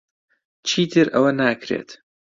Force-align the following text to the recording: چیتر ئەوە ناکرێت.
چیتر 0.67 1.05
ئەوە 1.13 1.31
ناکرێت. 1.39 1.89